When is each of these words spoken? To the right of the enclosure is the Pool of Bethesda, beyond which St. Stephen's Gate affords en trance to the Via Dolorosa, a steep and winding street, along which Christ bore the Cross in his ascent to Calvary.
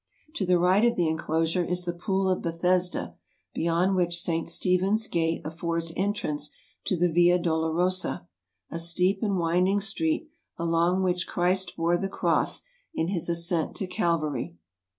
To 0.33 0.47
the 0.47 0.57
right 0.57 0.83
of 0.83 0.95
the 0.95 1.07
enclosure 1.07 1.63
is 1.63 1.85
the 1.85 1.93
Pool 1.93 2.27
of 2.27 2.41
Bethesda, 2.41 3.13
beyond 3.53 3.95
which 3.95 4.19
St. 4.19 4.49
Stephen's 4.49 5.05
Gate 5.05 5.43
affords 5.45 5.93
en 5.95 6.11
trance 6.11 6.49
to 6.85 6.97
the 6.97 7.07
Via 7.13 7.37
Dolorosa, 7.37 8.27
a 8.71 8.79
steep 8.79 9.21
and 9.21 9.37
winding 9.37 9.79
street, 9.79 10.27
along 10.57 11.03
which 11.03 11.27
Christ 11.27 11.75
bore 11.77 11.97
the 11.97 12.09
Cross 12.09 12.63
in 12.95 13.09
his 13.09 13.29
ascent 13.29 13.75
to 13.75 13.85
Calvary. 13.85 14.55